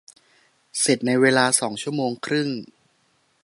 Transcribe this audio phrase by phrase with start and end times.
[0.79, 2.49] เสร็จในเวลาสองชั่วโมงครึ่ง